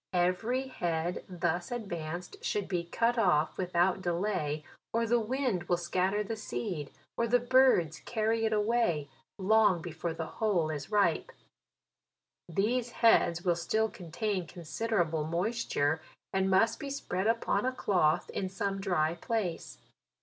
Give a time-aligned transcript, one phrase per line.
[0.13, 5.77] Every head thus ad vanced should be cut off without delay, or the wind will
[5.77, 11.31] scatter the seed, or the birds carry it away, long before the whole is ripe.
[12.49, 16.01] These heads will still contain considerable moisture,
[16.33, 19.77] and must be spread upon a cloth, in some dry place.